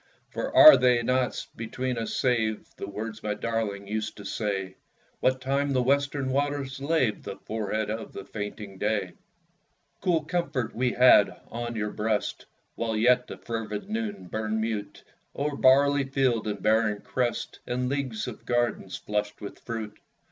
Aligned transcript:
For 0.31 0.51
are 0.55 0.77
they 0.77 1.03
not 1.03 1.45
between 1.55 1.99
us 1.99 2.15
saved, 2.15 2.75
The 2.77 2.87
words 2.89 3.21
my 3.21 3.35
darling 3.35 3.85
used 3.87 4.17
to 4.17 4.25
say, 4.25 4.77
What 5.19 5.39
time 5.41 5.73
the 5.73 5.83
western 5.83 6.31
waters 6.31 6.79
laved 6.79 7.21
The 7.23 7.35
forehead 7.37 7.91
of 7.91 8.11
the 8.11 8.25
fainting 8.25 8.79
day? 8.79 9.11
Cool 10.01 10.23
comfort 10.23 10.71
had 10.71 10.75
we 10.75 10.95
on 10.95 11.75
your 11.75 11.91
breast 11.91 12.47
While 12.73 12.97
yet 12.97 13.27
the 13.27 13.37
fervid 13.37 13.91
noon 13.91 14.25
burned 14.25 14.59
mute 14.59 15.03
O'er 15.35 15.55
barley 15.55 16.05
field 16.05 16.47
and 16.47 16.63
barren 16.63 17.01
crest, 17.01 17.59
And 17.67 17.87
leagues 17.87 18.25
of 18.27 18.43
gardens 18.43 18.97
flushed 18.97 19.39
with 19.39 19.59
fruit. 19.59 19.99